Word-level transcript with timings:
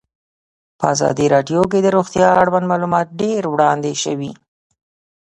په 0.79 0.83
ازادي 0.93 1.25
راډیو 1.33 1.61
کې 1.71 1.79
د 1.81 1.87
روغتیا 1.95 2.27
اړوند 2.41 2.65
معلومات 2.71 3.07
ډېر 3.21 3.41
وړاندې 3.53 3.91
شوي. 4.03 4.31